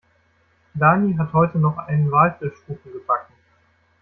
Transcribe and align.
Dani 0.73 1.15
hat 1.19 1.31
heute 1.31 1.59
noch 1.59 1.77
einen 1.77 2.09
Walfischkuchen 2.09 2.91
gebacken. 2.91 3.35